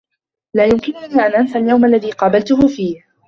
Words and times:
لا 0.53 0.65
يمكنني 0.65 1.05
أن 1.05 1.19
أنسى 1.19 1.57
اليوم 1.59 1.85
الذي 1.85 2.11
قابلته 2.11 2.67
فيه. 2.67 3.03